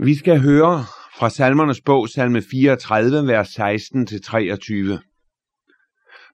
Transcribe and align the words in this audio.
Vi 0.00 0.14
skal 0.14 0.40
høre 0.40 0.84
fra 1.18 1.30
salmernes 1.30 1.80
bog, 1.80 2.08
salme 2.08 2.42
34, 2.42 3.26
vers 3.26 3.58
16-23. 3.58 3.62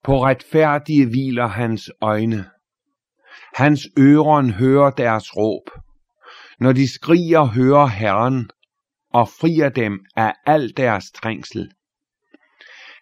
På 0.03 0.25
retfærdige 0.25 1.07
hviler 1.07 1.47
hans 1.47 1.91
øjne. 2.01 2.51
Hans 3.55 3.89
øren 3.99 4.51
hører 4.51 4.91
deres 4.91 5.37
råb. 5.37 5.71
Når 6.61 6.73
de 6.73 6.89
skriger, 6.95 7.45
hører 7.45 7.87
Herren 7.87 8.51
og 9.13 9.29
frier 9.29 9.69
dem 9.69 10.05
af 10.17 10.35
al 10.47 10.77
deres 10.77 11.11
trængsel. 11.11 11.71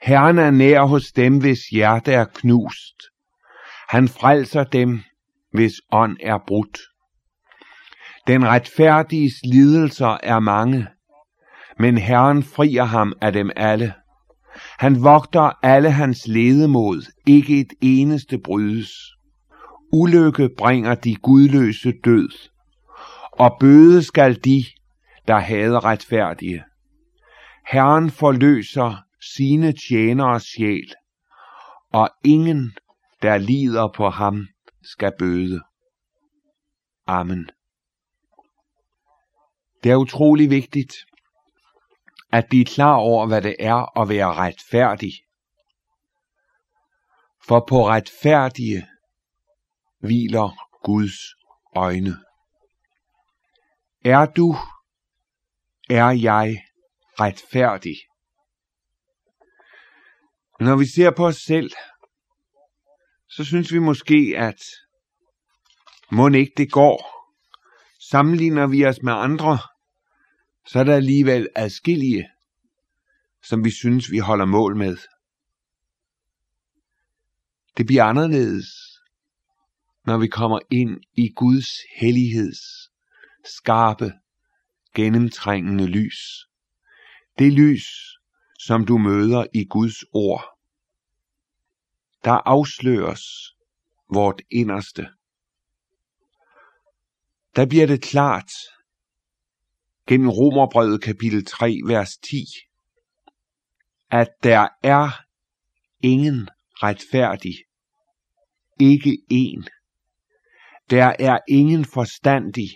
Herren 0.02 0.38
er 0.38 0.50
nær 0.50 0.82
hos 0.82 1.12
dem, 1.12 1.40
hvis 1.40 1.60
hjerte 1.72 2.12
er 2.12 2.24
knust. 2.24 3.02
Han 3.88 4.08
frelser 4.08 4.64
dem, 4.64 5.02
hvis 5.52 5.72
ånd 5.92 6.16
er 6.20 6.38
brudt. 6.46 6.78
Den 8.26 8.46
retfærdiges 8.46 9.32
lidelser 9.44 10.18
er 10.22 10.38
mange, 10.38 10.86
men 11.78 11.98
Herren 11.98 12.42
frier 12.42 12.84
ham 12.84 13.12
af 13.20 13.32
dem 13.32 13.50
alle. 13.56 13.94
Han 14.78 15.04
vogter 15.04 15.58
alle 15.62 15.90
hans 15.90 16.28
ledemod, 16.28 17.12
ikke 17.26 17.60
et 17.60 17.72
eneste 17.80 18.38
brydes. 18.38 18.90
Ulykke 19.92 20.48
bringer 20.58 20.94
de 20.94 21.16
gudløse 21.16 21.92
død, 22.04 22.28
og 23.32 23.56
bøde 23.60 24.02
skal 24.02 24.44
de, 24.44 24.64
der 25.28 25.38
hader 25.38 25.84
retfærdige. 25.84 26.64
Herren 27.68 28.10
forløser 28.10 29.02
sine 29.36 29.72
tjeneres 29.88 30.42
sjæl, 30.42 30.92
og 31.92 32.10
ingen, 32.24 32.72
der 33.22 33.38
lider 33.38 33.88
på 33.96 34.08
ham, 34.08 34.46
skal 34.82 35.12
bøde. 35.18 35.60
Amen. 37.06 37.50
Det 39.82 39.92
er 39.92 39.96
utrolig 39.96 40.50
vigtigt 40.50 40.94
at 42.32 42.46
blive 42.48 42.64
klar 42.64 42.94
over, 42.94 43.26
hvad 43.26 43.42
det 43.42 43.56
er 43.58 44.00
at 44.00 44.08
være 44.08 44.34
retfærdig. 44.34 45.12
For 47.46 47.64
på 47.68 47.88
retfærdige 47.88 48.86
hviler 49.98 50.68
Guds 50.84 51.18
øjne. 51.76 52.16
Er 54.04 54.26
du, 54.26 54.56
er 55.90 56.10
jeg 56.10 56.64
retfærdig? 57.20 57.96
Når 60.60 60.76
vi 60.76 60.86
ser 60.86 61.10
på 61.10 61.26
os 61.26 61.36
selv, 61.36 61.70
så 63.28 63.44
synes 63.44 63.72
vi 63.72 63.78
måske, 63.78 64.34
at 64.36 64.62
må 66.10 66.28
ikke 66.28 66.52
det 66.56 66.72
går. 66.72 67.28
Sammenligner 68.10 68.66
vi 68.66 68.86
os 68.86 69.02
med 69.02 69.12
andre, 69.12 69.58
så 70.66 70.78
er 70.78 70.84
der 70.84 70.96
alligevel 70.96 71.48
adskillige, 71.56 72.30
som 73.42 73.64
vi 73.64 73.70
synes, 73.70 74.10
vi 74.10 74.18
holder 74.18 74.44
mål 74.44 74.76
med. 74.76 74.96
Det 77.76 77.86
bliver 77.86 78.04
anderledes, 78.04 78.66
når 80.06 80.18
vi 80.18 80.26
kommer 80.26 80.58
ind 80.70 81.00
i 81.16 81.32
Guds 81.36 81.68
helligheds 81.96 82.90
skarpe, 83.44 84.12
gennemtrængende 84.94 85.86
lys. 85.86 86.48
Det 87.38 87.52
lys, 87.52 87.86
som 88.58 88.86
du 88.86 88.98
møder 88.98 89.46
i 89.54 89.64
Guds 89.64 90.04
ord. 90.12 90.58
Der 92.24 92.32
afsløres 92.32 93.22
vort 94.14 94.42
inderste. 94.50 95.08
Der 97.56 97.66
bliver 97.66 97.86
det 97.86 98.02
klart, 98.02 98.52
gennem 100.06 100.28
Romerbrevet 100.28 101.02
kapitel 101.02 101.44
3, 101.44 101.80
vers 101.86 102.16
10, 102.16 102.44
at 104.10 104.28
der 104.42 104.68
er 104.82 105.24
ingen 106.00 106.48
retfærdig, 106.82 107.54
ikke 108.80 109.18
en. 109.30 109.68
Der 110.90 111.16
er 111.18 111.38
ingen 111.48 111.84
forstandig, 111.84 112.70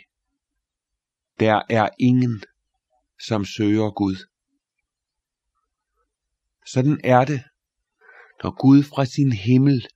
der 1.40 1.62
er 1.70 1.88
ingen, 1.98 2.42
som 3.26 3.44
søger 3.44 3.90
Gud. 3.90 4.16
Sådan 6.66 7.00
er 7.04 7.24
det, 7.24 7.42
når 8.42 8.60
Gud 8.62 8.82
fra 8.82 9.04
sin 9.04 9.32
himmel 9.32 9.86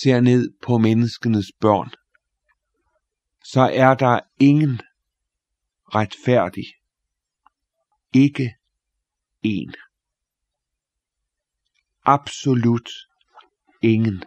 ser 0.00 0.20
ned 0.20 0.52
på 0.62 0.78
menneskenes 0.78 1.46
børn. 1.60 1.90
Så 3.44 3.60
er 3.60 3.94
der 3.94 4.20
ingen 4.40 4.80
retfærdig. 5.94 6.64
Ikke 8.14 8.56
en. 9.42 9.74
Absolut 12.04 12.90
ingen. 13.82 14.24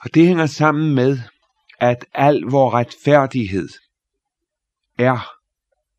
Og 0.00 0.14
det 0.14 0.26
hænger 0.26 0.46
sammen 0.46 0.94
med, 0.94 1.18
at 1.80 2.04
al 2.14 2.40
vor 2.40 2.70
retfærdighed 2.70 3.68
er 4.98 5.38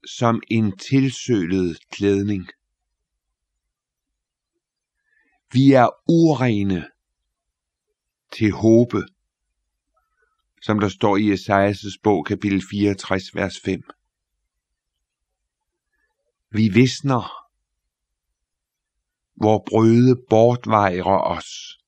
som 0.08 0.42
en 0.52 0.78
tilsølet 0.78 1.78
klædning. 1.92 2.50
Vi 5.52 5.72
er 5.72 5.90
urene 6.08 6.90
til 8.32 8.52
håbe 8.52 8.98
som 10.62 10.80
der 10.80 10.90
står 10.90 11.18
i 11.18 11.34
Esajas' 11.34 12.00
bog, 12.04 12.26
kapitel 12.26 12.62
64, 12.72 13.36
vers 13.36 13.60
5. 13.66 13.82
Vi 16.52 16.70
visner, 16.74 17.50
hvor 19.36 19.64
brøde 19.70 20.26
bortvejrer 20.30 21.20
os. 21.38 21.80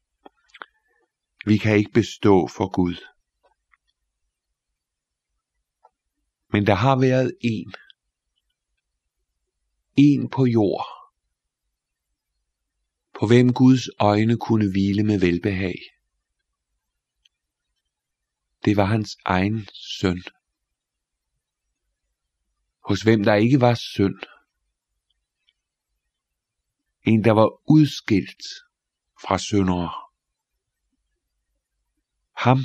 Vi 1.46 1.58
kan 1.58 1.78
ikke 1.78 1.92
bestå 1.92 2.48
for 2.48 2.68
Gud. 2.76 2.96
Men 6.54 6.68
der 6.68 6.76
har 6.76 7.00
været 7.00 7.38
en. 7.42 7.74
En 9.96 10.30
på 10.30 10.46
jord. 10.46 10.86
På 13.20 13.28
hvem 13.28 13.54
Guds 13.54 13.90
øjne 14.00 14.38
kunne 14.38 14.72
hvile 14.72 15.04
med 15.04 15.20
velbehag 15.20 15.76
det 18.66 18.78
var 18.78 18.86
hans 18.86 19.18
egen 19.26 19.68
søn. 19.74 20.24
Hos 22.86 23.02
hvem 23.02 23.24
der 23.24 23.34
ikke 23.34 23.62
var 23.62 23.74
synd. 23.74 24.20
En, 27.04 27.24
der 27.24 27.32
var 27.32 27.72
udskilt 27.72 28.44
fra 29.22 29.38
syndere. 29.38 29.92
Ham, 32.38 32.60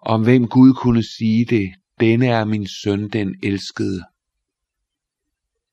om 0.00 0.22
hvem 0.22 0.48
Gud 0.48 0.74
kunne 0.74 1.02
sige 1.02 1.44
det, 1.44 1.74
denne 2.00 2.26
er 2.26 2.44
min 2.44 2.68
søn, 2.68 3.08
den 3.08 3.40
elskede. 3.42 4.04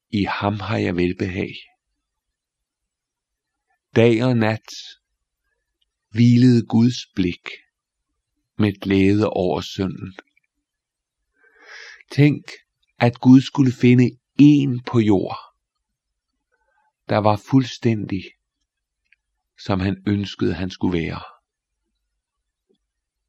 I 0.09 0.23
ham 0.23 0.59
har 0.59 0.77
jeg 0.77 0.95
velbehag. 0.95 1.53
Dag 3.95 4.23
og 4.23 4.37
nat 4.37 4.69
hvilede 6.09 6.65
Guds 6.65 7.05
blik 7.15 7.49
med 8.57 8.79
glæde 8.79 9.29
over 9.29 9.61
synden. 9.61 10.15
Tænk, 12.11 12.43
at 12.99 13.19
Gud 13.19 13.41
skulle 13.41 13.71
finde 13.71 14.09
en 14.39 14.83
på 14.83 14.99
jord, 14.99 15.37
der 17.09 17.17
var 17.17 17.35
fuldstændig, 17.35 18.23
som 19.59 19.79
han 19.79 20.03
ønskede, 20.07 20.53
han 20.53 20.69
skulle 20.69 20.99
være. 20.99 21.21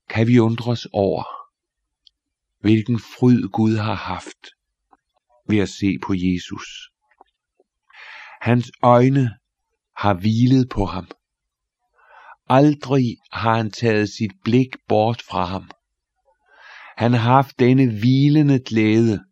Kan 0.08 0.26
vi 0.26 0.38
undre 0.38 0.70
os 0.72 0.88
over, 0.92 1.24
hvilken 2.60 2.98
fryd 2.98 3.48
Gud 3.48 3.76
har 3.76 3.94
haft 3.94 4.46
ved 5.48 5.58
at 5.58 5.68
se 5.68 5.98
på 6.02 6.14
Jesus. 6.16 6.90
Hans 8.40 8.70
øjne 8.82 9.30
har 9.96 10.14
hvilet 10.14 10.68
på 10.68 10.84
ham. 10.84 11.08
Aldrig 12.48 13.16
har 13.32 13.56
han 13.56 13.70
taget 13.70 14.08
sit 14.08 14.32
blik 14.44 14.76
bort 14.88 15.22
fra 15.22 15.44
ham. 15.44 15.70
Han 16.96 17.12
har 17.12 17.32
haft 17.32 17.58
denne 17.58 17.98
hvilende 17.98 18.58
glæde, 18.58 19.24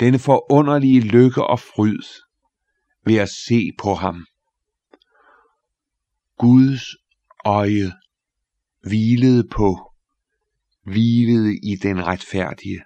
denne 0.00 0.18
forunderlige 0.18 1.00
lykke 1.00 1.44
og 1.46 1.60
fryd 1.60 2.02
ved 3.04 3.16
at 3.16 3.28
se 3.28 3.70
på 3.78 3.94
ham. 3.94 4.26
Guds 6.38 6.82
øje 7.44 7.92
hvilede 8.80 9.48
på, 9.48 9.92
hvilede 10.82 11.56
i 11.62 11.76
den 11.82 12.06
retfærdige. 12.06 12.82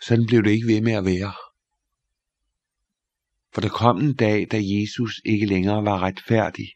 Sådan 0.00 0.26
blev 0.26 0.42
det 0.42 0.50
ikke 0.50 0.66
ved 0.66 0.80
med 0.80 0.92
at 0.92 1.04
være. 1.04 1.32
For 3.52 3.60
der 3.60 3.68
kom 3.68 4.00
en 4.00 4.14
dag, 4.14 4.46
da 4.50 4.60
Jesus 4.62 5.20
ikke 5.24 5.46
længere 5.46 5.84
var 5.84 5.98
retfærdig 6.02 6.68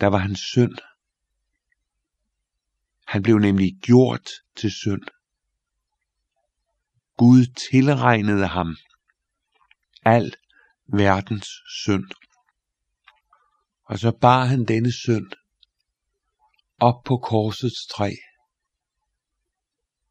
der 0.00 0.06
var 0.06 0.18
hans 0.18 0.40
synd. 0.40 0.76
Han 3.06 3.22
blev 3.22 3.38
nemlig 3.38 3.78
gjort 3.82 4.28
til 4.56 4.70
synd. 4.70 5.02
Gud 7.16 7.46
tilregnede 7.70 8.46
ham 8.46 8.76
al 10.04 10.34
verdens 10.86 11.48
synd. 11.84 12.10
Og 13.84 13.98
så 13.98 14.12
bar 14.20 14.44
han 14.44 14.64
denne 14.64 14.92
synd 14.92 15.30
op 16.78 17.04
på 17.04 17.16
korsets 17.16 17.86
træ, 17.86 18.12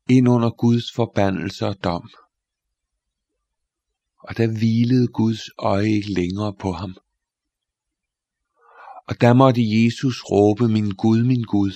ind 0.10 0.30
under 0.30 0.50
Guds 0.50 0.92
forbandelse 0.96 1.66
og 1.66 1.84
dom. 1.84 2.10
Og 4.18 4.38
der 4.38 4.48
hvilede 4.48 5.08
Guds 5.08 5.42
øje 5.60 5.90
ikke 5.90 6.14
længere 6.14 6.54
på 6.60 6.72
ham. 6.72 6.98
Og 9.08 9.22
der 9.22 9.34
måtte 9.34 9.62
Jesus 9.62 10.24
råbe, 10.24 10.68
min 10.68 10.92
Gud, 10.92 11.24
min 11.24 11.44
Gud, 11.44 11.72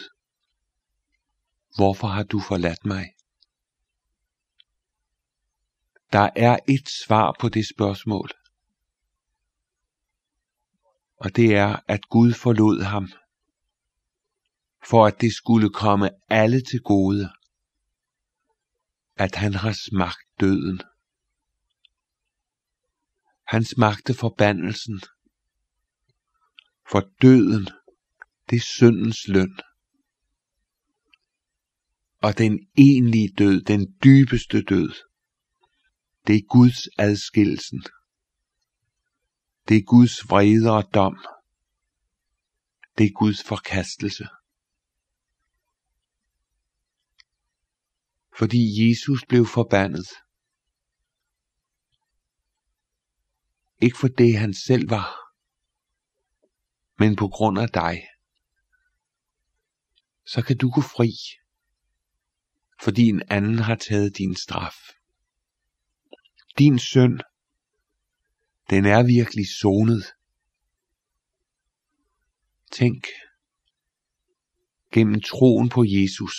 hvorfor 1.76 2.08
har 2.08 2.24
du 2.24 2.40
forladt 2.40 2.86
mig? 2.86 3.14
Der 6.12 6.30
er 6.36 6.58
et 6.68 6.90
svar 6.90 7.36
på 7.40 7.50
det 7.50 7.68
spørgsmål. 7.68 8.30
Og 11.18 11.36
det 11.36 11.56
er, 11.56 11.80
at 11.88 12.10
Gud 12.10 12.34
forlod 12.34 12.82
ham, 12.82 13.08
for 14.90 15.06
at 15.06 15.22
det 15.22 15.34
skulle 15.34 15.70
komme 15.70 16.10
alle 16.30 16.62
til 16.62 16.82
gode, 16.82 17.30
at 19.16 19.36
han 19.36 19.54
har 19.54 19.76
smagt 19.90 20.26
døden. 20.40 20.82
Han 23.48 23.64
smagte 23.64 24.14
forbandelsen, 24.14 25.02
for 26.92 27.10
døden, 27.22 27.68
det 28.50 28.56
er 28.56 28.60
syndens 28.60 29.28
løn. 29.28 29.60
Og 32.22 32.38
den 32.38 32.68
egentlige 32.78 33.34
død, 33.38 33.62
den 33.62 33.96
dybeste 34.04 34.62
død, 34.62 34.90
det 36.28 36.36
er 36.36 36.42
Guds 36.50 36.88
adskillelsen. 36.98 37.84
Det 39.68 39.78
er 39.78 39.82
Guds 39.82 40.30
vrede 40.30 40.72
og 40.72 40.94
dom. 40.94 41.18
Det 42.98 43.06
er 43.06 43.12
Guds 43.20 43.44
forkastelse. 43.44 44.28
Fordi 48.38 48.90
Jesus 48.90 49.26
blev 49.30 49.46
forbandet. 49.46 50.08
Ikke 53.82 53.98
for 53.98 54.08
det 54.08 54.38
han 54.38 54.54
selv 54.54 54.90
var, 54.90 55.21
men 57.02 57.16
på 57.16 57.28
grund 57.28 57.60
af 57.60 57.70
dig. 57.70 58.08
Så 60.26 60.42
kan 60.42 60.58
du 60.58 60.70
gå 60.70 60.82
fri, 60.82 61.12
fordi 62.82 63.02
en 63.10 63.22
anden 63.30 63.60
har 63.60 63.76
taget 63.76 64.18
din 64.18 64.36
straf. 64.36 64.76
Din 66.58 66.80
søn, 66.80 67.22
den 68.70 68.86
er 68.86 69.04
virkelig 69.04 69.46
sonet. 69.62 70.06
Tænk, 72.72 73.08
gennem 74.94 75.22
troen 75.22 75.70
på 75.70 75.84
Jesus, 75.88 76.38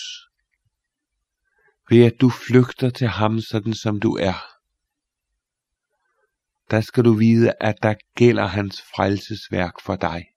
ved 1.91 2.05
at 2.05 2.21
du 2.21 2.31
flygter 2.31 2.91
til 2.91 3.09
ham 3.09 3.41
sådan 3.41 3.75
som 3.75 4.01
du 4.01 4.17
er, 4.17 4.39
der 6.71 6.81
skal 6.81 7.05
du 7.05 7.13
vide, 7.13 7.53
at 7.61 7.75
der 7.83 7.95
gælder 8.15 8.47
hans 8.47 8.83
frelsesværk 8.83 9.81
for 9.81 9.97
dig. 9.97 10.32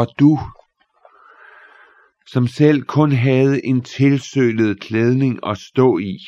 Og 0.00 0.06
du, 0.18 0.38
som 2.26 2.46
selv 2.46 2.82
kun 2.82 3.12
havde 3.12 3.64
en 3.64 3.82
tilsølet 3.82 4.80
klædning 4.80 5.46
at 5.46 5.58
stå 5.58 5.98
i, 5.98 6.18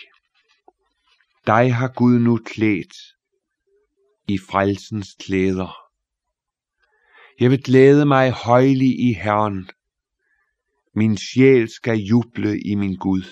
dig 1.46 1.74
har 1.74 1.92
Gud 1.96 2.18
nu 2.18 2.38
klædt 2.44 2.94
i 4.28 4.38
frelsens 4.38 5.16
klæder. 5.20 5.76
Jeg 7.40 7.50
vil 7.50 7.62
glæde 7.62 8.06
mig 8.06 8.30
højlig 8.30 9.00
i 9.08 9.12
Herren. 9.12 9.70
Min 10.94 11.16
sjæl 11.16 11.68
skal 11.68 11.98
juble 11.98 12.60
i 12.60 12.74
min 12.74 12.96
Gud. 12.96 13.24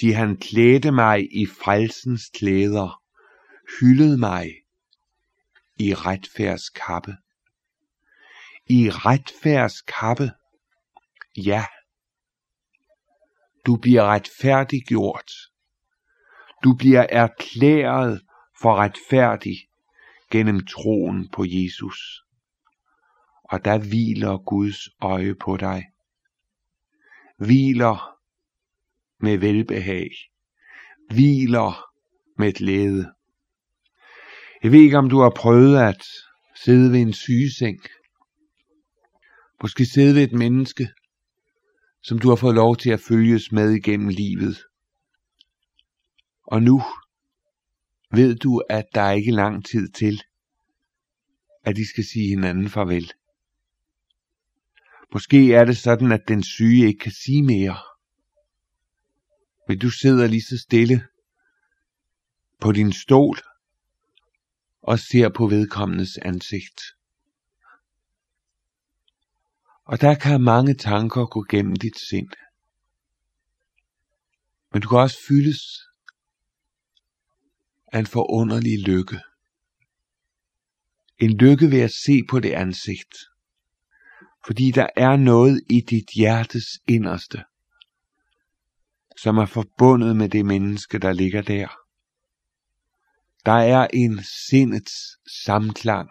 Til 0.00 0.14
han 0.14 0.36
klædte 0.36 0.92
mig 0.92 1.18
i 1.42 1.46
frelsens 1.46 2.30
klæder, 2.34 3.02
hyldede 3.80 4.18
mig 4.18 4.50
i 5.78 5.94
retfærds 5.94 6.68
kappe. 6.68 7.16
I 8.78 8.90
retfærds 8.90 9.82
kappe, 9.82 10.28
ja, 11.36 11.64
du 13.66 13.76
bliver 13.76 14.02
retfærdiggjort 14.02 15.30
du 16.64 16.74
bliver 16.74 17.06
erklæret 17.10 18.22
for 18.60 18.74
retfærdig 18.74 19.56
gennem 20.30 20.66
troen 20.66 21.28
på 21.28 21.44
Jesus. 21.48 22.22
Og 23.44 23.64
der 23.64 23.78
hviler 23.78 24.38
Guds 24.38 24.78
øje 25.00 25.34
på 25.34 25.56
dig. 25.56 25.84
Hviler 27.38 28.18
med 29.20 29.38
velbehag. 29.38 30.10
Hviler 31.10 31.84
med 32.38 32.52
glæde. 32.52 33.12
Jeg 34.62 34.72
ved 34.72 34.80
ikke, 34.80 34.98
om 34.98 35.08
du 35.08 35.20
har 35.20 35.32
prøvet 35.36 35.78
at 35.78 36.06
sidde 36.64 36.92
ved 36.92 37.00
en 37.00 37.12
sygeseng. 37.12 37.78
Måske 39.62 39.86
sidde 39.86 40.14
ved 40.14 40.22
et 40.22 40.32
menneske, 40.32 40.88
som 42.02 42.18
du 42.18 42.28
har 42.28 42.36
fået 42.36 42.54
lov 42.54 42.76
til 42.76 42.90
at 42.90 43.00
følges 43.00 43.52
med 43.52 43.70
igennem 43.70 44.08
livet. 44.08 44.64
Og 46.46 46.62
nu 46.62 46.82
ved 48.12 48.36
du, 48.36 48.62
at 48.70 48.84
der 48.94 49.00
er 49.00 49.12
ikke 49.12 49.30
lang 49.30 49.64
tid 49.64 49.88
til, 49.88 50.22
at 51.64 51.76
de 51.76 51.88
skal 51.88 52.04
sige 52.04 52.28
hinanden 52.28 52.68
farvel. 52.68 53.12
Måske 55.12 55.54
er 55.54 55.64
det 55.64 55.76
sådan, 55.76 56.12
at 56.12 56.22
den 56.28 56.42
syge 56.42 56.86
ikke 56.86 56.98
kan 56.98 57.12
sige 57.12 57.42
mere. 57.42 57.78
Men 59.68 59.78
du 59.78 59.90
sidder 59.90 60.26
lige 60.26 60.42
så 60.42 60.58
stille 60.58 61.06
på 62.60 62.72
din 62.72 62.92
stol 62.92 63.36
og 64.82 64.98
ser 64.98 65.28
på 65.28 65.46
vedkommendes 65.46 66.18
ansigt. 66.18 66.80
Og 69.84 70.00
der 70.00 70.14
kan 70.14 70.40
mange 70.40 70.74
tanker 70.74 71.26
gå 71.26 71.46
gennem 71.48 71.76
dit 71.76 71.98
sind. 71.98 72.30
Men 74.72 74.82
du 74.82 74.88
kan 74.88 74.98
også 74.98 75.18
fyldes 75.28 75.80
af 77.92 77.98
en 77.98 78.06
forunderlig 78.06 78.78
lykke. 78.78 79.20
En 81.18 81.36
lykke 81.36 81.70
ved 81.70 81.80
at 81.80 81.92
se 81.92 82.22
på 82.30 82.40
det 82.40 82.52
ansigt. 82.52 83.14
Fordi 84.46 84.70
der 84.70 84.86
er 84.96 85.16
noget 85.16 85.62
i 85.70 85.80
dit 85.80 86.08
hjertes 86.16 86.64
inderste, 86.88 87.44
som 89.16 89.38
er 89.38 89.46
forbundet 89.46 90.16
med 90.16 90.28
det 90.28 90.46
menneske, 90.46 90.98
der 90.98 91.12
ligger 91.12 91.42
der. 91.42 91.68
Der 93.46 93.52
er 93.52 93.86
en 93.92 94.22
sindets 94.48 94.92
samklang, 95.44 96.10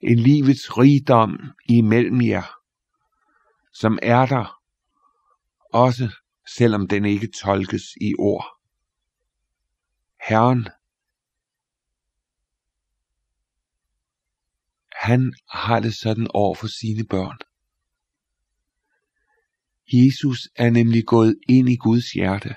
en 0.00 0.18
livets 0.18 0.78
rigdom 0.78 1.38
imellem 1.68 2.20
jer, 2.20 2.55
som 3.80 3.98
er 4.02 4.26
der, 4.26 4.62
også 5.72 6.14
selvom 6.56 6.88
den 6.88 7.04
ikke 7.04 7.28
tolkes 7.42 7.82
i 8.00 8.14
ord. 8.18 8.46
Herren 10.28 10.68
Han 14.92 15.34
har 15.50 15.80
det 15.80 15.94
sådan 15.94 16.26
over 16.34 16.54
for 16.54 16.66
sine 16.66 17.04
børn. 17.04 17.38
Jesus 19.92 20.48
er 20.54 20.70
nemlig 20.70 21.06
gået 21.06 21.38
ind 21.48 21.68
i 21.68 21.76
Guds 21.76 22.12
hjerte. 22.12 22.56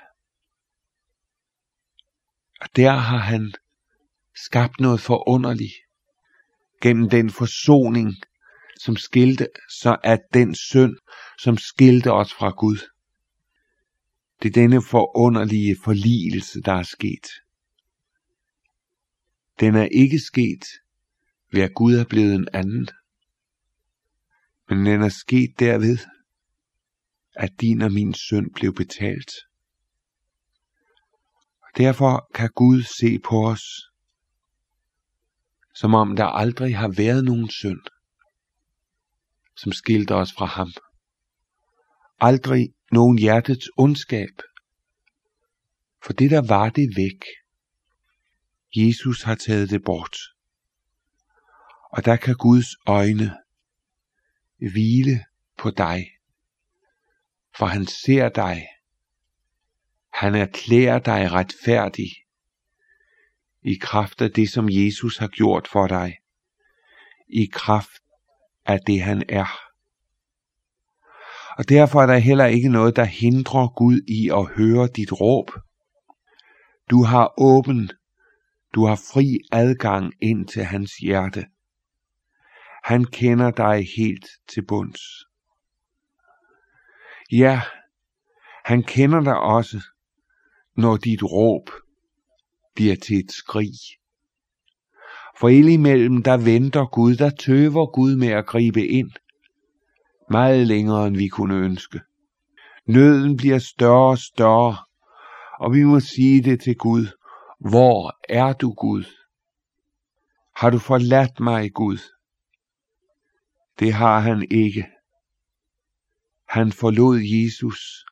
Og 2.61 2.67
der 2.75 2.91
har 2.91 3.17
han 3.17 3.53
skabt 4.45 4.79
noget 4.79 5.01
forunderligt 5.01 5.73
gennem 6.81 7.09
den 7.09 7.29
forsoning, 7.29 8.15
som 8.79 8.95
skilte, 8.95 9.47
så 9.69 9.97
at 10.03 10.19
den 10.33 10.55
synd, 10.55 10.95
som 11.39 11.57
skilte 11.57 12.11
os 12.11 12.33
fra 12.33 12.49
Gud. 12.49 12.77
Det 14.41 14.47
er 14.49 14.61
denne 14.61 14.81
forunderlige 14.81 15.75
forligelse, 15.83 16.61
der 16.61 16.73
er 16.73 16.83
sket. 16.83 17.27
Den 19.59 19.75
er 19.75 19.87
ikke 19.91 20.19
sket 20.19 20.65
ved 21.51 21.61
at 21.61 21.73
Gud 21.75 21.93
er 21.93 22.05
blevet 22.05 22.35
en 22.35 22.47
anden. 22.53 22.89
Men 24.69 24.85
den 24.85 25.01
er 25.01 25.09
sket 25.09 25.59
derved, 25.59 25.97
at 27.35 27.51
din 27.61 27.81
og 27.81 27.91
min 27.91 28.13
synd 28.13 28.53
blev 28.53 28.73
betalt. 28.75 29.31
Og 31.61 31.77
derfor 31.77 32.29
kan 32.33 32.49
Gud 32.55 32.83
se 32.83 33.19
på 33.19 33.47
os, 33.47 33.63
som 35.75 35.93
om 35.93 36.15
der 36.15 36.25
aldrig 36.25 36.77
har 36.77 36.87
været 36.97 37.25
nogen 37.25 37.49
synd, 37.49 37.81
som 39.61 39.71
skilte 39.71 40.15
os 40.15 40.33
fra 40.33 40.45
ham. 40.45 40.73
aldrig 42.19 42.73
nogen 42.91 43.19
hjertets 43.19 43.69
ondskab. 43.77 44.41
For 46.03 46.13
det 46.13 46.31
der 46.31 46.47
var 46.47 46.69
det 46.69 46.89
væk. 46.95 47.25
Jesus 48.75 49.21
har 49.21 49.35
taget 49.35 49.69
det 49.69 49.83
bort. 49.83 50.17
Og 51.91 52.05
der 52.05 52.15
kan 52.15 52.35
Guds 52.35 52.67
øjne 52.85 53.37
hvile 54.57 55.25
på 55.57 55.71
dig, 55.71 56.11
for 57.57 57.65
han 57.65 57.85
ser 57.85 58.29
dig. 58.29 58.67
Han 60.13 60.35
erklærer 60.35 60.99
dig 60.99 61.31
retfærdig 61.31 62.09
i 63.61 63.75
kraft 63.81 64.21
af 64.21 64.31
det, 64.31 64.49
som 64.49 64.69
Jesus 64.69 65.17
har 65.17 65.27
gjort 65.27 65.67
for 65.67 65.87
dig, 65.87 66.17
i 67.27 67.49
kraft 67.53 68.01
af 68.69 68.79
det, 68.87 69.01
han 69.01 69.23
er. 69.29 69.59
Og 71.57 71.69
derfor 71.69 72.01
er 72.01 72.05
der 72.05 72.17
heller 72.17 72.45
ikke 72.45 72.69
noget, 72.69 72.95
der 72.95 73.03
hindrer 73.03 73.67
Gud 73.67 74.01
i 74.07 74.29
at 74.29 74.45
høre 74.57 74.87
dit 74.87 75.11
råb. 75.21 75.51
Du 76.89 77.03
har 77.03 77.33
åben, 77.37 77.91
du 78.75 78.85
har 78.85 78.95
fri 78.95 79.37
adgang 79.51 80.13
ind 80.21 80.47
til 80.47 80.63
hans 80.63 80.91
hjerte. 80.91 81.45
Han 82.83 83.05
kender 83.05 83.51
dig 83.51 83.87
helt 83.97 84.25
til 84.47 84.65
bunds. 84.67 85.01
Ja, 87.31 87.61
han 88.65 88.83
kender 88.83 89.21
dig 89.21 89.37
også, 89.39 89.81
når 90.77 90.97
dit 90.97 91.23
råb 91.23 91.69
bliver 92.75 92.95
til 92.95 93.17
et 93.19 93.31
skrig. 93.31 93.98
For 95.39 95.49
indimellem, 95.49 96.23
der 96.23 96.37
venter 96.37 96.85
Gud, 96.85 97.15
der 97.15 97.29
tøver 97.29 97.85
Gud 97.85 98.15
med 98.15 98.27
at 98.27 98.45
gribe 98.45 98.87
ind. 98.87 99.11
Meget 100.29 100.67
længere, 100.67 101.07
end 101.07 101.17
vi 101.17 101.27
kunne 101.27 101.55
ønske. 101.55 102.01
Nøden 102.85 103.37
bliver 103.37 103.59
større 103.59 104.09
og 104.09 104.17
større, 104.17 104.77
og 105.59 105.73
vi 105.73 105.83
må 105.83 105.99
sige 105.99 106.43
det 106.43 106.61
til 106.61 106.75
Gud. 106.75 107.07
Hvor 107.59 108.17
er 108.29 108.53
du, 108.53 108.73
Gud? 108.73 109.03
Har 110.55 110.69
du 110.69 110.79
forladt 110.79 111.39
mig, 111.39 111.73
Gud? 111.73 111.97
Det 113.79 113.93
har 113.93 114.19
han 114.19 114.47
ikke. 114.51 114.85
Han 116.47 116.71
forlod 116.71 117.19
Jesus, 117.19 118.05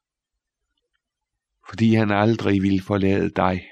fordi 1.69 1.93
han 1.93 2.12
aldrig 2.12 2.62
ville 2.62 2.81
forlade 2.81 3.29
dig. 3.29 3.65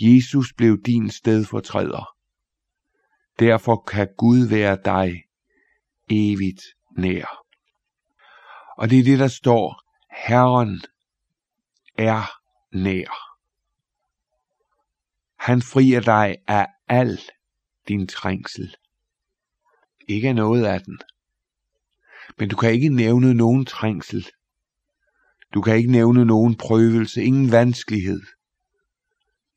Jesus 0.00 0.52
blev 0.52 0.82
din 0.82 1.10
stedfortræder. 1.10 2.16
Derfor 3.38 3.76
kan 3.76 4.08
Gud 4.18 4.48
være 4.48 4.78
dig 4.84 5.24
evigt 6.10 6.62
nær. 6.98 7.46
Og 8.76 8.90
det 8.90 8.98
er 8.98 9.04
det, 9.04 9.18
der 9.18 9.28
står, 9.28 9.82
Herren 10.26 10.82
er 11.98 12.22
nær. 12.72 13.26
Han 15.38 15.62
frier 15.62 16.00
dig 16.00 16.36
af 16.46 16.66
al 16.88 17.20
din 17.88 18.06
trængsel. 18.06 18.76
Ikke 20.08 20.28
af 20.28 20.34
noget 20.34 20.64
af 20.64 20.80
den. 20.80 20.98
Men 22.38 22.48
du 22.48 22.56
kan 22.56 22.72
ikke 22.72 22.88
nævne 22.88 23.34
nogen 23.34 23.64
trængsel. 23.64 24.26
Du 25.54 25.62
kan 25.62 25.76
ikke 25.76 25.90
nævne 25.90 26.24
nogen 26.24 26.56
prøvelse, 26.56 27.22
ingen 27.22 27.52
vanskelighed, 27.52 28.20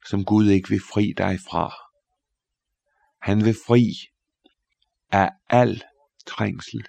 som 0.09 0.25
Gud 0.25 0.49
ikke 0.49 0.69
vil 0.69 0.81
fri 0.93 1.13
dig 1.17 1.39
fra. 1.49 1.73
Han 3.21 3.45
vil 3.45 3.55
fri 3.67 3.93
af 5.11 5.31
al 5.49 5.83
trængsel. 6.27 6.87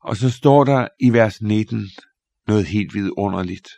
Og 0.00 0.16
så 0.16 0.30
står 0.30 0.64
der 0.64 0.88
i 1.00 1.12
vers 1.12 1.42
19 1.42 1.90
noget 2.46 2.66
helt 2.66 2.94
vidunderligt. 2.94 3.68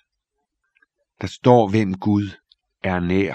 Der 1.21 1.27
står, 1.27 1.69
hvem 1.69 1.95
Gud 1.95 2.31
er 2.83 3.01
nær. 3.01 3.35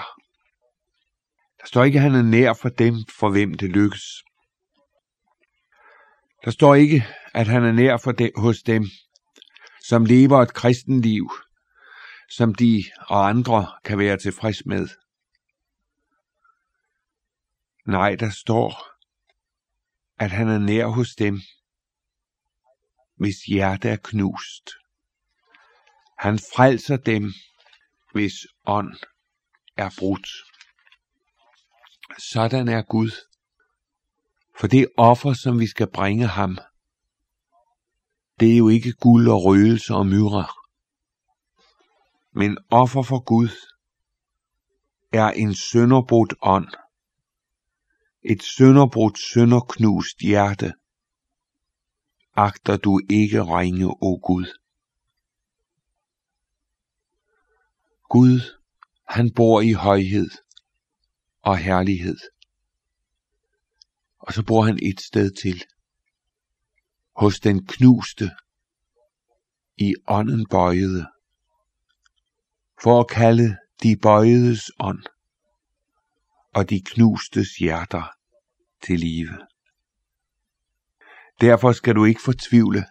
Der 1.60 1.66
står 1.66 1.84
ikke, 1.84 1.98
at 1.98 2.02
han 2.02 2.14
er 2.14 2.22
nær 2.22 2.52
for 2.52 2.68
dem, 2.68 2.94
for 3.18 3.30
hvem 3.30 3.54
det 3.54 3.70
lykkes. 3.70 4.22
Der 6.44 6.50
står 6.50 6.74
ikke, 6.74 7.06
at 7.34 7.46
han 7.46 7.64
er 7.64 7.72
nær 7.72 7.96
for 7.96 8.12
dem, 8.12 8.30
hos 8.36 8.62
dem, 8.62 8.84
som 9.88 10.04
lever 10.04 10.42
et 10.42 10.54
kristenliv, 10.54 11.30
som 12.28 12.54
de 12.54 12.84
og 12.98 13.28
andre 13.28 13.66
kan 13.84 13.98
være 13.98 14.16
tilfreds 14.16 14.66
med. 14.66 14.88
Nej, 17.86 18.14
der 18.14 18.30
står, 18.30 18.96
at 20.18 20.30
han 20.30 20.48
er 20.48 20.58
nær 20.58 20.86
hos 20.86 21.14
dem, 21.14 21.40
hvis 23.16 23.36
hjerte 23.36 23.88
er 23.88 23.96
knust. 23.96 24.70
Han 26.18 26.38
frelser 26.38 26.96
dem, 26.96 27.32
hvis 28.12 28.32
ånd 28.66 28.96
er 29.76 29.90
brudt. 29.98 30.28
Sådan 32.18 32.68
er 32.68 32.82
Gud. 32.82 33.10
For 34.60 34.66
det 34.66 34.88
offer, 34.96 35.32
som 35.32 35.60
vi 35.60 35.66
skal 35.66 35.90
bringe 35.90 36.26
ham, 36.26 36.58
det 38.40 38.52
er 38.52 38.56
jo 38.56 38.68
ikke 38.68 38.92
guld 38.92 39.28
og 39.28 39.44
røgelse 39.44 39.94
og 39.94 40.06
myrer. 40.06 40.65
Men 42.40 42.58
offer 42.70 43.02
for 43.02 43.20
Gud 43.24 43.48
er 45.12 45.26
en 45.26 45.54
sønderbrudt 45.54 46.34
ånd. 46.42 46.68
Et 48.22 48.42
sønderbrudt, 48.42 49.18
sønderknust 49.18 50.18
hjerte. 50.20 50.72
Agter 52.34 52.76
du 52.76 53.00
ikke 53.10 53.42
ringe, 53.42 53.86
o 53.86 54.20
Gud. 54.26 54.46
Gud, 58.08 58.40
han 59.08 59.32
bor 59.34 59.60
i 59.60 59.72
højhed 59.72 60.30
og 61.42 61.58
herlighed. 61.58 62.18
Og 64.18 64.32
så 64.32 64.42
bor 64.42 64.62
han 64.62 64.78
et 64.82 65.00
sted 65.00 65.30
til. 65.30 65.64
Hos 67.16 67.40
den 67.40 67.66
knuste, 67.66 68.30
i 69.76 69.94
ånden 70.06 70.46
bøjede. 70.50 71.15
For 72.82 73.00
at 73.00 73.08
kalde 73.08 73.56
de 73.82 73.96
bøjedes 74.02 74.70
ånd 74.80 75.02
og 76.54 76.70
de 76.70 76.80
knustes 76.80 77.56
hjerter 77.56 78.10
til 78.82 79.00
live. 79.00 79.46
Derfor 81.40 81.72
skal 81.72 81.94
du 81.94 82.04
ikke 82.04 82.22
fortvivle, 82.22 82.84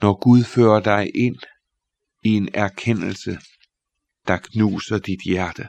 når 0.00 0.20
Gud 0.24 0.44
fører 0.44 0.80
dig 0.80 1.16
ind 1.16 1.38
i 2.24 2.28
en 2.28 2.48
erkendelse, 2.54 3.38
der 4.26 4.38
knuser 4.38 4.98
dit 4.98 5.20
hjerte. 5.24 5.68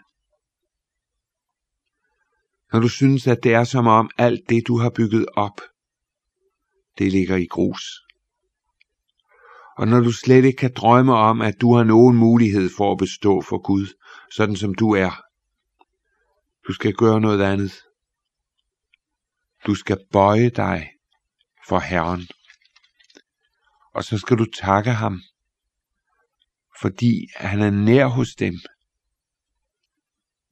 Når 2.74 2.80
du 2.80 2.88
synes, 2.88 3.28
at 3.28 3.44
det 3.44 3.54
er 3.54 3.64
som 3.64 3.88
om 3.88 4.10
alt 4.18 4.50
det, 4.50 4.68
du 4.68 4.78
har 4.78 4.90
bygget 4.90 5.26
op, 5.36 5.62
det 6.98 7.12
ligger 7.12 7.36
i 7.36 7.46
grus. 7.46 7.84
Og 9.78 9.88
når 9.88 10.00
du 10.00 10.12
slet 10.12 10.46
ikke 10.46 10.58
kan 10.58 10.74
drømme 10.76 11.14
om, 11.14 11.42
at 11.42 11.62
du 11.62 11.76
har 11.76 11.84
nogen 11.84 12.18
mulighed 12.18 12.70
for 12.78 12.92
at 12.92 12.98
bestå 12.98 13.42
for 13.42 13.62
Gud, 13.62 13.88
sådan 14.32 14.56
som 14.56 14.76
du 14.76 14.92
er, 14.92 15.22
du 16.68 16.74
skal 16.74 16.94
gøre 16.94 17.22
noget 17.22 17.42
andet. 17.42 17.74
Du 19.66 19.76
skal 19.76 19.98
bøje 20.12 20.50
dig 20.50 20.90
for 21.68 21.80
Herren. 21.80 22.28
Og 23.94 24.04
så 24.04 24.18
skal 24.18 24.38
du 24.38 24.46
takke 24.46 24.92
ham, 24.92 25.22
fordi 26.82 27.28
han 27.36 27.62
er 27.62 27.70
nær 27.70 28.06
hos 28.06 28.36
dem, 28.36 28.54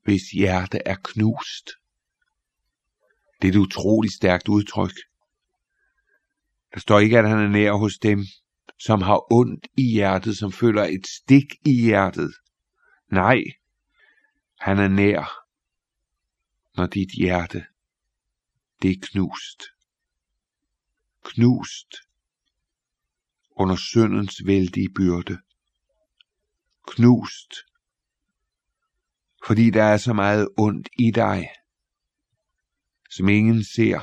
hvis 0.03 0.21
hjerte 0.33 0.79
er 0.85 0.95
knust. 1.03 1.69
Det 3.41 3.47
er 3.47 3.51
et 3.51 3.57
utroligt 3.57 4.13
stærkt 4.13 4.47
udtryk. 4.47 4.95
Der 6.73 6.79
står 6.79 6.99
ikke, 6.99 7.19
at 7.19 7.29
han 7.29 7.39
er 7.39 7.47
nær 7.47 7.73
hos 7.73 7.97
dem, 7.97 8.19
som 8.79 9.01
har 9.01 9.33
ondt 9.33 9.67
i 9.77 9.91
hjertet, 9.91 10.37
som 10.37 10.51
føler 10.51 10.83
et 10.83 11.07
stik 11.07 11.55
i 11.65 11.81
hjertet. 11.81 12.33
Nej, 13.11 13.43
han 14.59 14.79
er 14.79 14.87
nær, 14.87 15.45
når 16.77 16.85
dit 16.85 17.11
hjerte, 17.17 17.65
det 18.81 18.91
er 18.91 18.95
knust. 19.01 19.63
Knust 21.23 21.95
under 23.51 23.75
syndens 23.75 24.45
vældige 24.45 24.89
byrde. 24.95 25.37
Knust, 26.87 27.53
fordi 29.47 29.69
der 29.69 29.83
er 29.83 29.97
så 29.97 30.13
meget 30.13 30.49
ondt 30.57 30.89
i 30.99 31.11
dig, 31.11 31.49
som 33.09 33.29
ingen 33.29 33.63
ser, 33.63 34.01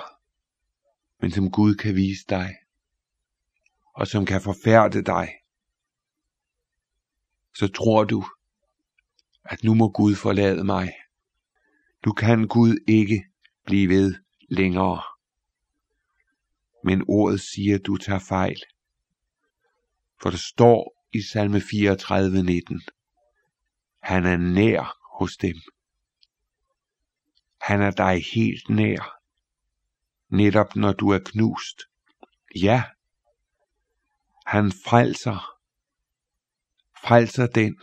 men 1.20 1.30
som 1.30 1.50
Gud 1.50 1.74
kan 1.74 1.94
vise 1.94 2.24
dig, 2.28 2.56
og 3.96 4.06
som 4.06 4.26
kan 4.26 4.40
forfærde 4.40 5.02
dig, 5.02 5.28
så 7.54 7.68
tror 7.68 8.04
du, 8.04 8.24
at 9.44 9.64
nu 9.64 9.74
må 9.74 9.88
Gud 9.88 10.14
forlade 10.14 10.64
mig. 10.64 10.92
Nu 12.06 12.12
kan 12.12 12.48
Gud 12.48 12.84
ikke 12.88 13.24
blive 13.64 13.88
ved 13.88 14.14
længere. 14.50 15.02
Men 16.84 17.04
ordet 17.08 17.40
siger, 17.40 17.74
at 17.74 17.86
du 17.86 17.96
tager 17.96 18.18
fejl. 18.18 18.62
For 20.22 20.30
der 20.30 20.36
står 20.36 21.04
i 21.12 21.22
salme 21.22 21.60
34, 21.60 22.42
19, 22.42 22.82
han 24.02 24.26
er 24.26 24.36
nær 24.36 24.98
hos 25.18 25.36
dem. 25.36 25.56
Han 27.60 27.82
er 27.82 27.90
dig 27.90 28.24
helt 28.34 28.70
nær, 28.70 29.18
netop 30.28 30.76
når 30.76 30.92
du 30.92 31.08
er 31.08 31.18
knust. 31.18 31.82
Ja, 32.56 32.84
han 34.46 34.72
frelser, 34.72 35.56
frelser 37.02 37.46
den, 37.46 37.76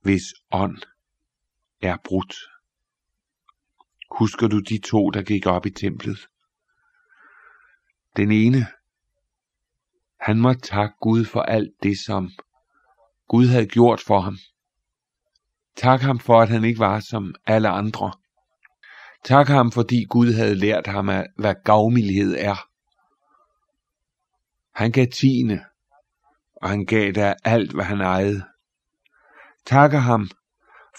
hvis 0.00 0.22
ånd 0.50 0.82
er 1.82 1.96
brudt. 2.04 2.34
Husker 4.10 4.48
du 4.48 4.60
de 4.60 4.78
to, 4.78 5.10
der 5.10 5.22
gik 5.22 5.46
op 5.46 5.66
i 5.66 5.70
templet? 5.70 6.18
Den 8.16 8.30
ene, 8.32 8.66
han 10.20 10.40
måtte 10.40 10.60
takke 10.60 10.94
Gud 11.00 11.24
for 11.24 11.42
alt 11.42 11.74
det, 11.82 11.98
som 11.98 12.30
Gud 13.28 13.46
havde 13.46 13.66
gjort 13.66 14.00
for 14.00 14.20
ham. 14.20 14.38
Tak 15.76 16.00
ham 16.00 16.18
for, 16.18 16.40
at 16.40 16.48
han 16.48 16.64
ikke 16.64 16.78
var 16.78 17.00
som 17.00 17.34
alle 17.46 17.68
andre. 17.68 18.12
Tak 19.24 19.48
ham, 19.48 19.72
fordi 19.72 20.04
Gud 20.04 20.32
havde 20.32 20.54
lært 20.54 20.86
ham, 20.86 21.06
hvad 21.36 21.54
gavmildhed 21.64 22.36
er. 22.38 22.68
Han 24.76 24.92
gav 24.92 25.06
tiende, 25.06 25.64
og 26.62 26.68
han 26.68 26.86
gav 26.86 27.12
der 27.12 27.34
alt, 27.44 27.72
hvad 27.72 27.84
han 27.84 28.00
ejede. 28.00 28.44
Takker 29.66 29.98
ham 29.98 30.30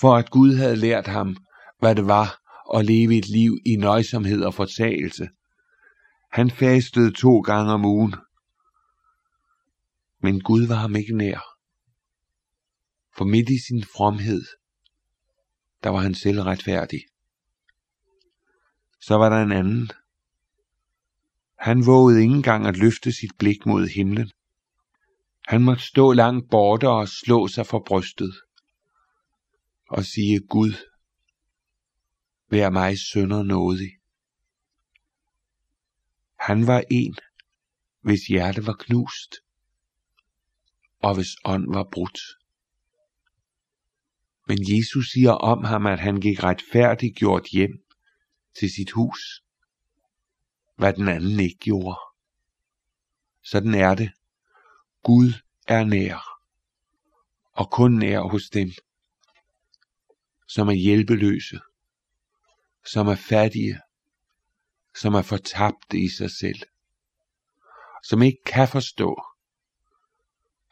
for, 0.01 0.15
at 0.15 0.29
Gud 0.29 0.55
havde 0.55 0.75
lært 0.75 1.07
ham, 1.07 1.37
hvad 1.79 1.95
det 1.95 2.07
var 2.07 2.41
at 2.77 2.85
leve 2.85 3.17
et 3.17 3.27
liv 3.29 3.57
i 3.65 3.75
nøjsomhed 3.75 4.43
og 4.43 4.53
forsagelse. 4.53 5.29
Han 6.31 6.51
fastede 6.51 7.11
to 7.11 7.39
gange 7.39 7.71
om 7.73 7.85
ugen. 7.85 8.15
Men 10.21 10.41
Gud 10.41 10.67
var 10.67 10.75
ham 10.75 10.95
ikke 10.95 11.17
nær. 11.17 11.39
For 13.17 13.25
midt 13.25 13.49
i 13.49 13.59
sin 13.67 13.83
fromhed, 13.83 14.43
der 15.83 15.89
var 15.89 15.99
han 15.99 16.15
selv 16.15 16.41
retfærdig. 16.41 17.01
Så 19.01 19.17
var 19.17 19.29
der 19.29 19.37
en 19.43 19.51
anden. 19.51 19.91
Han 21.59 21.85
vågede 21.85 22.21
ikke 22.21 22.33
engang 22.35 22.67
at 22.67 22.77
løfte 22.77 23.11
sit 23.11 23.31
blik 23.39 23.65
mod 23.65 23.87
himlen. 23.87 24.31
Han 25.47 25.63
måtte 25.63 25.83
stå 25.83 26.13
langt 26.13 26.49
borte 26.49 26.89
og 26.89 27.07
slå 27.07 27.47
sig 27.47 27.65
for 27.65 27.83
brystet 27.87 28.35
og 29.89 30.05
sige, 30.05 30.39
Gud, 30.39 30.73
vær 32.49 32.69
mig 32.69 32.97
sønder 32.99 33.43
nådig. 33.43 33.91
Han 36.39 36.67
var 36.67 36.83
en, 36.91 37.17
hvis 38.01 38.27
hjerte 38.27 38.67
var 38.67 38.75
knust, 38.79 39.35
og 40.99 41.15
hvis 41.15 41.35
ånd 41.45 41.73
var 41.73 41.89
brudt. 41.91 42.19
Men 44.47 44.57
Jesus 44.61 45.11
siger 45.11 45.31
om 45.31 45.63
ham, 45.63 45.85
at 45.85 45.99
han 45.99 46.21
gik 46.21 46.43
retfærdigt 46.43 47.15
gjort 47.15 47.47
hjem 47.51 47.83
til 48.59 48.69
sit 48.71 48.91
hus, 48.91 49.43
hvad 50.77 50.93
den 50.93 51.07
anden 51.07 51.39
ikke 51.39 51.57
gjorde. 51.59 51.99
Sådan 53.43 53.73
er 53.73 53.95
det. 53.95 54.11
Gud 55.03 55.33
er 55.67 55.83
nær, 55.83 56.41
og 57.51 57.71
kun 57.71 57.91
nær 57.91 58.19
hos 58.21 58.49
dem, 58.49 58.69
som 60.47 60.67
er 60.67 60.73
hjælpeløse, 60.73 61.59
som 62.85 63.07
er 63.07 63.15
fattige, 63.15 63.79
som 64.95 65.13
er 65.13 65.21
fortabte 65.21 65.99
i 65.99 66.09
sig 66.09 66.31
selv, 66.31 66.59
som 68.03 68.21
ikke 68.21 68.43
kan 68.45 68.67
forstå, 68.67 69.21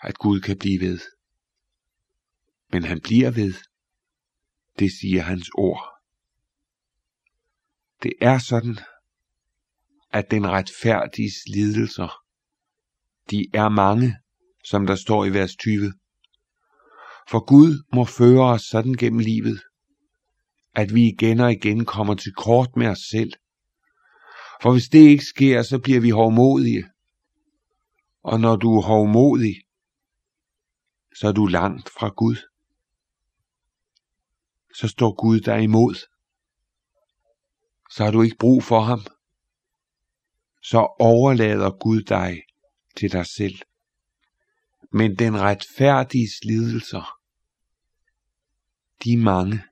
at 0.01 0.17
Gud 0.17 0.41
kan 0.41 0.57
blive 0.57 0.79
ved. 0.79 0.99
Men 2.71 2.83
han 2.83 3.01
bliver 3.01 3.31
ved. 3.31 3.53
Det 4.79 4.91
siger 4.91 5.21
hans 5.21 5.49
ord. 5.53 6.01
Det 8.03 8.13
er 8.21 8.37
sådan, 8.37 8.79
at 10.15 10.31
den 10.31 10.47
retfærdige 10.47 11.31
lidelser, 11.47 12.21
de 13.29 13.45
er 13.53 13.69
mange, 13.69 14.17
som 14.63 14.87
der 14.87 14.95
står 14.95 15.25
i 15.25 15.29
vers 15.29 15.55
20. 15.55 15.93
For 17.29 17.45
Gud 17.45 17.83
må 17.95 18.05
føre 18.05 18.53
os 18.53 18.61
sådan 18.61 18.93
gennem 18.93 19.19
livet, 19.19 19.61
at 20.73 20.95
vi 20.95 21.07
igen 21.07 21.39
og 21.39 21.51
igen 21.51 21.85
kommer 21.85 22.15
til 22.15 22.33
kort 22.33 22.69
med 22.75 22.87
os 22.87 22.99
selv. 23.11 23.33
For 24.61 24.71
hvis 24.71 24.89
det 24.89 24.99
ikke 24.99 25.25
sker, 25.25 25.61
så 25.61 25.79
bliver 25.79 26.01
vi 26.01 26.09
hovmodige. 26.09 26.89
Og 28.23 28.39
når 28.39 28.55
du 28.55 28.77
er 28.77 28.81
hovmodig, 28.81 29.55
så 31.15 31.27
er 31.27 31.31
du 31.31 31.45
langt 31.45 31.89
fra 31.89 32.09
Gud. 32.09 32.35
Så 34.75 34.87
står 34.87 35.21
Gud 35.21 35.39
der 35.39 35.55
imod. 35.55 35.95
Så 37.91 38.03
har 38.03 38.11
du 38.11 38.21
ikke 38.21 38.37
brug 38.39 38.63
for 38.63 38.79
ham. 38.79 38.99
Så 40.69 40.95
overlader 40.99 41.71
Gud 41.71 42.01
dig 42.01 42.43
til 42.97 43.11
dig 43.11 43.25
selv. 43.25 43.55
Men 44.91 45.15
den 45.15 45.39
retfærdige 45.39 46.29
lidelser, 46.43 47.19
de 49.03 49.13
er 49.13 49.17
mange. 49.17 49.63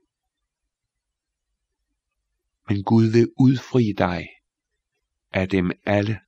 Men 2.69 2.83
Gud 2.83 3.05
vil 3.05 3.31
udfri 3.39 3.93
dig 3.97 4.29
af 5.31 5.49
dem 5.49 5.71
alle. 5.85 6.19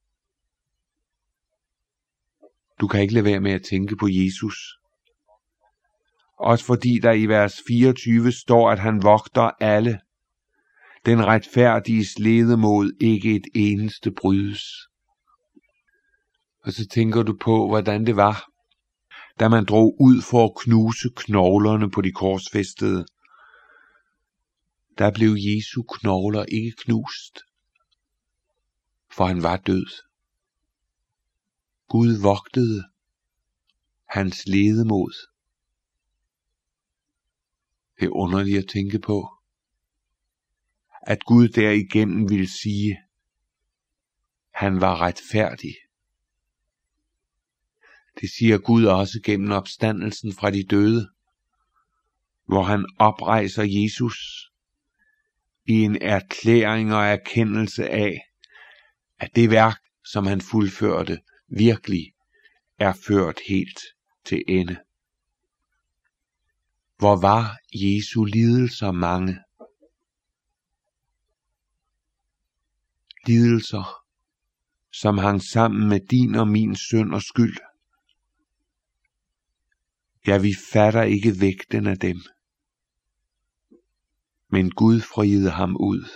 Du 2.80 2.88
kan 2.88 3.02
ikke 3.02 3.14
lade 3.14 3.26
være 3.26 3.40
med 3.40 3.52
at 3.52 3.64
tænke 3.64 3.96
på 3.96 4.08
Jesus. 4.08 4.80
Også 6.38 6.66
fordi 6.66 7.00
der 7.04 7.12
i 7.12 7.26
vers 7.26 7.62
24 7.68 8.32
står, 8.32 8.72
at 8.72 8.80
han 8.80 9.04
vogter 9.04 9.52
alle. 9.60 10.02
Den 11.06 11.26
retfærdige 11.26 12.06
ledemod 12.18 12.98
ikke 13.02 13.36
et 13.36 13.46
eneste 13.56 14.12
brydes. 14.12 14.64
Og 16.60 16.74
så 16.74 16.88
tænker 16.88 17.24
du 17.24 17.38
på, 17.42 17.68
hvordan 17.68 18.06
det 18.06 18.16
var, 18.16 18.50
da 19.40 19.50
man 19.50 19.66
drog 19.66 20.02
ud 20.02 20.22
for 20.22 20.46
at 20.46 20.56
knuse 20.64 21.10
knoglerne 21.16 21.92
på 21.92 22.02
de 22.02 22.12
korsfæstede. 22.12 23.06
Der 24.98 25.12
blev 25.12 25.36
Jesu 25.38 25.84
knogler 25.84 26.46
ikke 26.46 26.72
knust, 26.78 27.40
for 29.12 29.26
han 29.26 29.44
var 29.44 29.58
død. 29.58 29.86
Gud 31.88 32.22
vogtede 32.22 32.84
hans 34.10 34.48
ledemod. 34.48 35.14
Det 38.00 38.06
er 38.06 38.16
underligt 38.16 38.58
at 38.58 38.70
tænke 38.74 39.00
på, 39.00 39.36
at 41.06 41.26
Gud 41.26 41.48
derigennem 41.48 42.30
ville 42.30 42.50
sige, 42.50 42.98
han 44.54 44.82
var 44.82 45.02
retfærdig. 45.02 45.76
Det 48.22 48.30
siger 48.30 48.58
Gud 48.58 48.86
også 48.86 49.20
gennem 49.24 49.52
opstandelsen 49.52 50.34
fra 50.34 50.52
de 50.52 50.64
døde, 50.64 51.10
hvor 52.46 52.64
han 52.64 52.86
oprejser 53.00 53.64
Jesus 53.64 54.52
i 55.66 55.74
en 55.74 56.02
erklæring 56.02 56.94
og 56.94 57.06
erkendelse 57.06 57.90
af, 57.90 58.22
at 59.20 59.36
det 59.36 59.50
værk, 59.50 59.82
som 60.06 60.26
han 60.26 60.42
fuldførte, 60.42 61.20
virkelig 61.48 62.14
er 62.80 62.94
ført 63.08 63.40
helt 63.48 63.80
til 64.26 64.44
ende. 64.48 64.78
Hvor 66.98 67.22
var 67.22 67.58
Jesu 67.74 68.24
lidelser 68.24 68.92
mange? 68.92 69.40
Lidelser, 73.28 74.04
som 74.92 75.18
hang 75.18 75.42
sammen 75.42 75.90
med 75.90 76.00
din 76.00 76.36
og 76.36 76.48
min 76.48 76.76
synd 76.76 77.14
og 77.14 77.22
skyld. 77.22 77.58
Ja, 80.28 80.38
vi 80.38 80.54
fatter 80.72 81.04
ikke 81.04 81.42
vægten 81.42 81.88
af 81.88 82.00
dem. 82.00 82.18
Men 84.50 84.72
Gud 84.72 85.02
friede 85.02 85.52
ham 85.52 85.76
ud. 85.76 86.10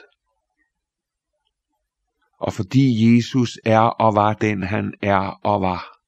Og 2.38 2.54
fordi 2.54 3.16
Jesus 3.16 3.60
er 3.66 3.80
og 3.80 4.16
var 4.16 4.34
den 4.34 4.64
han 4.64 4.94
er 5.02 5.40
og 5.44 5.62
var, 5.62 6.00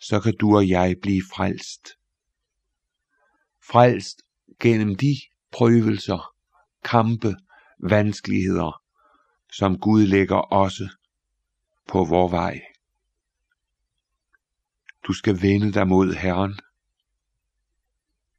så 0.00 0.20
kan 0.20 0.36
du 0.40 0.56
og 0.56 0.68
jeg 0.68 0.96
blive 1.02 1.22
frelst. 1.34 1.88
Frelst 3.70 4.22
gennem 4.60 4.96
de 4.96 5.16
prøvelser, 5.52 6.34
kampe, 6.84 7.36
vanskeligheder, 7.78 8.81
som 9.52 9.78
Gud 9.78 10.06
lægger 10.06 10.36
også 10.36 10.96
på 11.88 12.04
vor 12.04 12.28
vej. 12.28 12.60
Du 15.06 15.12
skal 15.12 15.42
vende 15.42 15.72
dig 15.72 15.88
mod 15.88 16.14
Herren. 16.14 16.58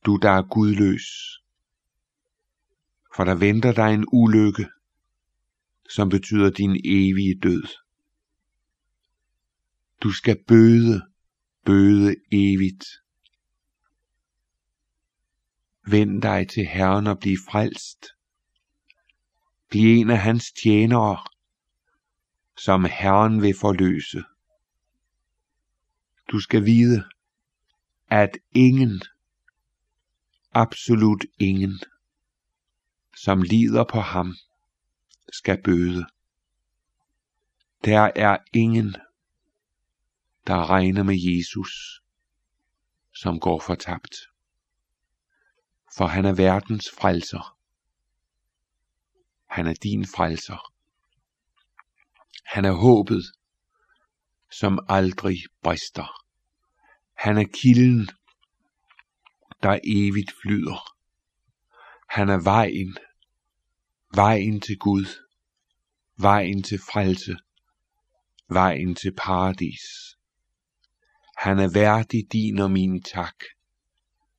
Du, 0.06 0.20
der 0.22 0.30
er 0.30 0.48
gudløs. 0.50 1.04
For 3.16 3.24
der 3.24 3.36
venter 3.36 3.74
dig 3.74 3.94
en 3.94 4.06
ulykke, 4.14 4.70
som 5.90 6.10
betyder 6.10 6.50
din 6.50 6.82
evige 6.86 7.40
død. 7.44 7.64
Du 10.04 10.12
skal 10.12 10.44
bøde, 10.48 11.02
bøde 11.66 12.16
evigt. 12.32 12.86
Vend 15.88 16.22
dig 16.22 16.50
til 16.50 16.66
Herren 16.66 17.08
og 17.08 17.20
bliv 17.20 17.38
frelst 17.50 18.06
blive 19.74 20.00
en 20.00 20.10
af 20.10 20.20
hans 20.20 20.52
tjenere, 20.52 21.28
som 22.58 22.86
Herren 22.86 23.42
vil 23.42 23.56
forløse. 23.60 24.24
Du 26.32 26.40
skal 26.40 26.66
vide, 26.66 27.10
at 28.10 28.38
ingen, 28.52 29.02
absolut 30.52 31.26
ingen, 31.40 31.80
som 33.18 33.42
lider 33.42 33.84
på 33.84 34.00
ham, 34.00 34.36
skal 35.32 35.62
bøde. 35.64 36.06
Der 37.86 38.12
er 38.16 38.38
ingen, 38.54 38.96
der 40.48 40.70
regner 40.70 41.04
med 41.04 41.18
Jesus, 41.20 42.02
som 43.14 43.40
går 43.40 43.60
fortabt. 43.60 44.16
For 45.98 46.06
han 46.06 46.26
er 46.26 46.34
verdens 46.34 46.90
frelser. 47.00 47.63
Han 49.54 49.68
er 49.68 49.74
din 49.74 50.08
frelser. 50.08 50.74
Han 52.46 52.66
er 52.66 52.72
håbet, 52.72 53.24
som 54.52 54.80
aldrig 54.90 55.38
brister. 55.64 56.26
Han 57.14 57.38
er 57.38 57.46
kilden, 57.54 58.10
der 59.64 59.80
evigt 59.84 60.32
flyder. 60.42 60.96
Han 62.10 62.30
er 62.30 62.44
vejen, 62.44 62.98
vejen 64.16 64.62
til 64.62 64.78
Gud, 64.78 65.06
vejen 66.18 66.64
til 66.64 66.80
frelse, 66.80 67.38
vejen 68.50 68.96
til 68.96 69.14
paradis. 69.18 70.18
Han 71.38 71.60
er 71.60 71.74
værdig 71.74 72.32
din 72.32 72.60
og 72.60 72.72
min 72.72 73.02
tak, 73.02 73.36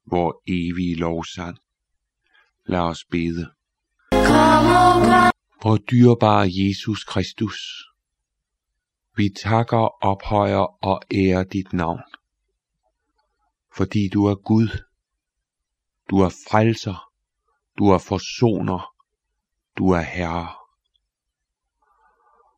vor 0.04 0.42
evige 0.46 0.94
lovsang. 0.94 1.58
Lad 2.66 2.80
os 2.80 3.04
bede. 3.04 3.54
Vor 5.62 5.76
dyrbare 5.76 6.48
Jesus 6.48 7.04
Kristus, 7.04 7.84
vi 9.16 9.28
takker, 9.42 10.04
ophøjer 10.04 10.84
og 10.84 11.02
ærer 11.14 11.44
dit 11.44 11.72
navn, 11.72 12.00
fordi 13.76 14.08
du 14.08 14.26
er 14.26 14.34
Gud, 14.34 14.68
du 16.10 16.18
er 16.18 16.28
frelser, 16.28 17.10
du 17.78 17.88
er 17.88 17.98
forsoner, 17.98 18.94
du 19.78 19.90
er 19.90 20.00
Herre. 20.00 20.48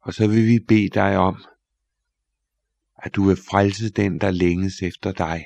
Og 0.00 0.14
så 0.14 0.26
vil 0.28 0.46
vi 0.46 0.58
bede 0.68 0.88
dig 0.88 1.16
om, 1.16 1.44
at 2.96 3.14
du 3.14 3.24
vil 3.24 3.36
frelse 3.36 3.90
den, 3.90 4.20
der 4.20 4.30
længes 4.30 4.82
efter 4.82 5.12
dig, 5.12 5.44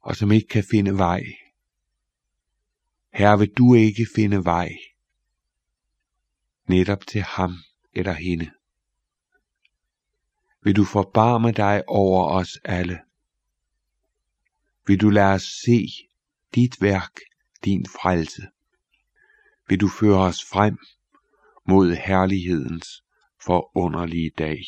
og 0.00 0.16
som 0.16 0.32
ikke 0.32 0.48
kan 0.48 0.64
finde 0.70 0.98
vej. 0.98 1.22
Her 3.12 3.36
vil 3.36 3.48
du 3.48 3.74
ikke 3.74 4.06
finde 4.14 4.44
vej, 4.44 4.70
netop 6.66 7.06
til 7.06 7.22
ham 7.22 7.52
eller 7.92 8.12
hende. 8.12 8.50
Vil 10.62 10.76
du 10.76 10.84
forbarme 10.84 11.52
dig 11.52 11.82
over 11.86 12.28
os 12.28 12.58
alle? 12.64 13.00
Vil 14.86 15.00
du 15.00 15.10
lade 15.10 15.34
os 15.34 15.42
se 15.42 15.86
dit 16.54 16.82
værk, 16.82 17.20
din 17.64 17.86
frelse? 17.86 18.42
Vil 19.68 19.80
du 19.80 19.88
føre 19.88 20.20
os 20.20 20.44
frem 20.44 20.78
mod 21.68 21.94
herlighedens 21.94 23.04
forunderlige 23.44 24.30
dag? 24.38 24.62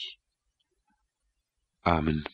Amen. 1.84 2.26